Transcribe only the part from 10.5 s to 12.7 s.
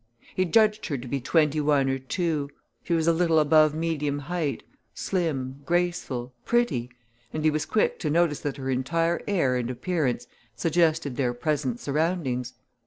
suggested their present surroundings.